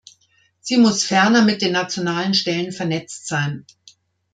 [0.61, 3.67] Sie muss ferner mit den nationalen Stellen vernetzt sein.